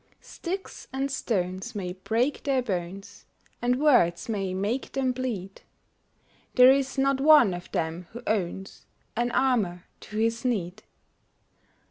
[0.19, 3.27] Sticks and stones may break their bones,
[3.61, 5.61] And words may make them bleed;
[6.55, 10.81] There is not one of them who owns An armor to his need.